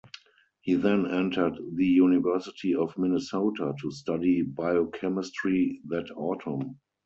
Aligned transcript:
He 0.61 0.73
then 0.73 1.05
entered 1.05 1.59
the 1.75 1.85
University 1.85 2.73
of 2.73 2.97
Minnesota 2.97 3.75
to 3.79 3.91
study 3.91 4.41
biochemistry 4.41 5.79
that 5.89 6.09
autumn. 6.17 6.79